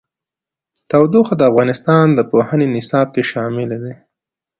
[0.89, 3.93] تودوخه د افغانستان د پوهنې نصاب کې شامل دي.